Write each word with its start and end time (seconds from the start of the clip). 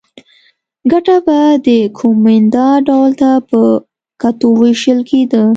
ګټه 0.91 1.15
به 1.25 1.39
د 1.67 1.69
کومېندا 1.99 2.67
ډول 2.87 3.11
ته 3.21 3.29
په 3.49 3.59
کتو 4.21 4.47
وېشل 4.59 4.99
کېده. 5.09 5.43